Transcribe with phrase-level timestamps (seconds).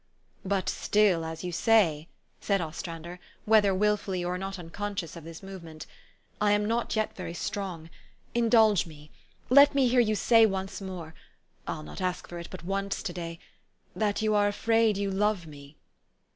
[0.43, 2.07] "But still, as you say,"
[2.39, 5.85] said Ostrander, whether wilfully or not unconscious of this movement,"
[6.41, 7.87] I am not yet very strong.
[8.33, 9.11] Indulge me.
[9.51, 11.13] Let me hear you say once more
[11.67, 13.37] I'll not ask for it but once to day
[13.95, 15.77] that you are afraid you love me."